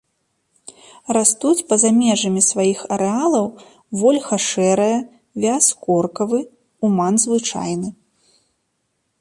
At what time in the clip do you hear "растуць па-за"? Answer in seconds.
1.17-1.91